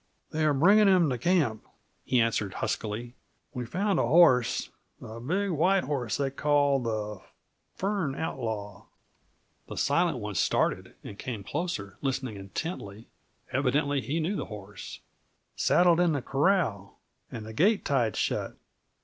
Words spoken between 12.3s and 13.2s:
intently;